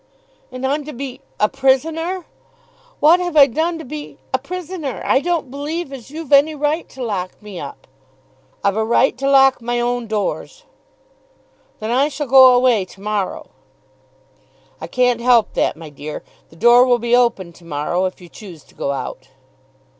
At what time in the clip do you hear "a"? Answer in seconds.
1.39-1.47, 4.33-4.39, 8.77-8.83